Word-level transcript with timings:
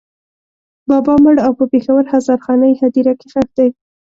بابا 0.89 1.13
مړ 1.23 1.35
او 1.45 1.51
په 1.59 1.65
پېښور 1.73 2.03
هزارخانۍ 2.13 2.73
هدېره 2.81 3.13
کې 3.19 3.27
ښخ 3.33 3.49
دی. 3.57 3.69